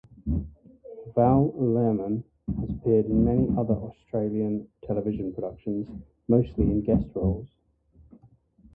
Val 1.15 1.53
Lehman 1.59 2.23
has 2.57 2.71
appeared 2.71 3.05
in 3.05 3.23
many 3.23 3.47
other 3.55 3.75
Australian 3.75 4.67
television 4.87 5.31
productions, 5.31 5.87
mostly 6.27 6.63
in 6.63 6.81
guest 6.81 7.05
roles. 7.13 7.45